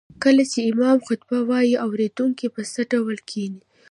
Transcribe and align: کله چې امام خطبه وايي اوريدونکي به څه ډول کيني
کله 0.23 0.43
چې 0.51 0.59
امام 0.71 0.97
خطبه 1.07 1.37
وايي 1.49 1.75
اوريدونکي 1.85 2.47
به 2.53 2.61
څه 2.73 2.81
ډول 2.91 3.17
کيني 3.29 3.61